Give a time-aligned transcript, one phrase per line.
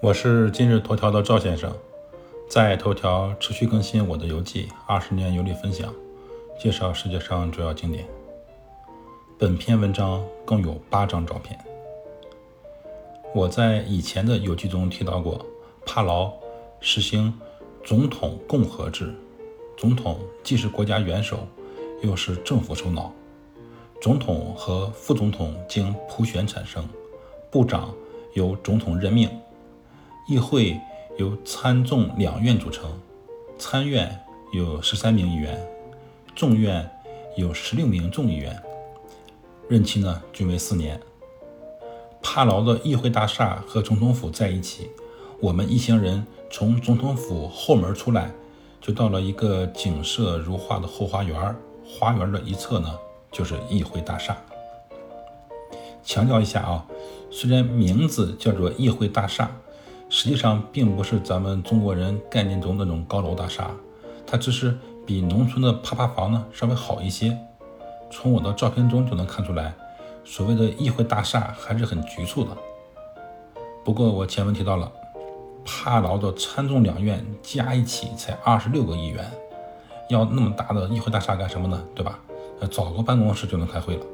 [0.00, 1.74] 我是今日头条的赵先生，
[2.48, 5.92] 在头条持续更新我的游记，二十年游历分享，
[6.56, 8.06] 介绍世界上主要景点。
[9.36, 11.58] 本篇文章共有八张照片。
[13.34, 15.44] 我在以前的游记中提到过，
[15.84, 16.32] 帕劳
[16.78, 17.36] 实行
[17.82, 19.12] 总统共和制，
[19.76, 21.40] 总统既是国家元首，
[22.02, 23.12] 又是政府首脑。
[24.00, 26.88] 总统和副总统经普选产生，
[27.50, 27.92] 部长
[28.34, 29.28] 由总统任命。
[30.28, 30.78] 议会
[31.16, 33.00] 由参众两院组成，
[33.58, 34.20] 参院
[34.52, 35.58] 有十三名议员，
[36.36, 36.86] 众院
[37.34, 38.62] 有十六名众议员，
[39.70, 41.00] 任期呢均为四年。
[42.20, 44.90] 帕劳的议会大厦和总统府在一起，
[45.40, 48.30] 我们一行人从总统府后门出来，
[48.82, 51.56] 就到了一个景色如画的后花园，
[51.86, 52.98] 花园的一侧呢
[53.32, 54.36] 就是议会大厦。
[56.04, 56.86] 强调一下啊，
[57.30, 59.50] 虽然名字叫做议会大厦。
[60.08, 63.70] 实际上并不是咱们中国人概念中那种高楼大厦，
[64.26, 67.36] 它只是比农村的趴趴房呢稍微好一些。
[68.10, 69.74] 从我的照片中就能看出来，
[70.24, 72.50] 所谓的议会大厦还是很局促的。
[73.84, 74.90] 不过我前文提到了，
[75.64, 79.30] 帕劳的参众两院加一起才二十六个议员，
[80.08, 81.82] 要那么大的议会大厦干什么呢？
[81.94, 82.18] 对吧？
[82.70, 84.06] 找个办公室就能开会了。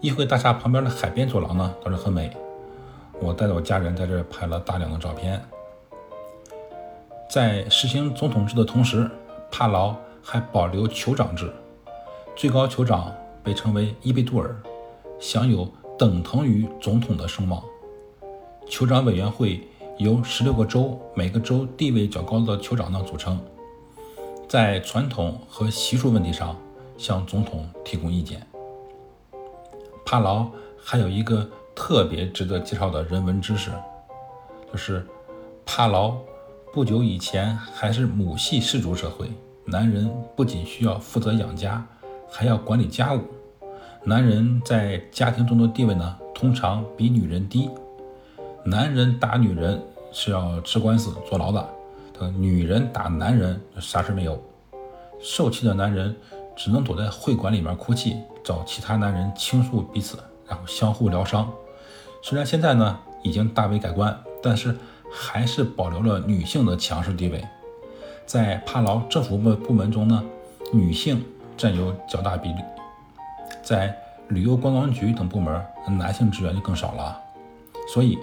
[0.00, 2.30] 议会大厦旁边的海边走廊呢倒是很美。
[3.20, 5.42] 我带着我家人在这拍了大量的照片。
[7.28, 9.10] 在实行总统制的同时，
[9.50, 11.52] 帕劳还保留酋长制，
[12.36, 14.56] 最高酋长被称为伊贝杜尔，
[15.18, 17.62] 享有等同于总统的声望。
[18.68, 19.66] 酋长委员会
[19.98, 23.38] 由十六个州，每个州地位较高的酋长呢组成，
[24.48, 26.56] 在传统和习俗问题上
[26.96, 28.46] 向总统提供意见。
[30.06, 30.46] 帕劳
[30.80, 31.48] 还有一个。
[31.78, 33.70] 特别值得介绍的人文知识，
[34.70, 35.06] 就是
[35.64, 36.12] 帕劳
[36.72, 39.30] 不久以前还是母系氏族社会，
[39.64, 41.86] 男人不仅需要负责养家，
[42.28, 43.22] 还要管理家务。
[44.02, 47.70] 男人在家庭中的地位呢，通常比女人低。
[48.64, 51.66] 男人打女人是要吃官司坐牢的，
[52.32, 54.42] 女人打男人啥事没有。
[55.20, 56.14] 受气的男人
[56.56, 61.48] 只能躲在会馆里面哭泣，找其他男人倾诉彼此，然后相互疗伤。
[62.22, 64.76] 虽然现在呢已经大为改观，但是
[65.10, 67.44] 还是保留了女性的强势地位。
[68.26, 70.22] 在帕劳政府部部门中呢，
[70.72, 71.24] 女性
[71.56, 72.60] 占有较大比例；
[73.62, 73.96] 在
[74.28, 75.64] 旅游观光局等部门，
[75.98, 77.18] 男性职员就更少了。
[77.92, 78.18] 所以，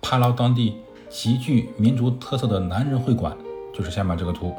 [0.00, 0.76] 帕劳当地
[1.08, 3.36] 极具民族特色的男人会馆
[3.74, 4.54] 就是下面这个图。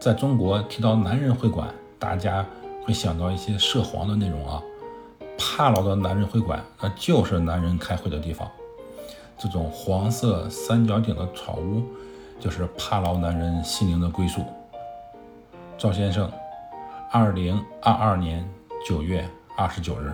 [0.00, 1.68] 在中国提到男人会馆，
[1.98, 2.46] 大家
[2.84, 4.62] 会想到一些涉黄的内容啊。
[5.56, 8.50] 帕劳的男人会馆，那就是男人开会的地方。
[9.38, 11.84] 这种黄色三角顶的草屋，
[12.40, 14.44] 就是帕劳男人心灵的归宿。
[15.78, 16.28] 赵先生，
[17.12, 18.44] 二零二二年
[18.84, 19.24] 九月
[19.56, 20.12] 二十九日。